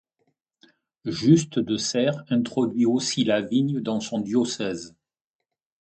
[1.05, 4.95] Just de Serres introduit aussi la vigne dans son diocèse.